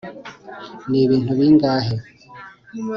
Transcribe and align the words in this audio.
nibintu 0.89 1.31
bingahe 1.37 1.95